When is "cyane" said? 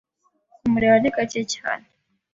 1.53-1.85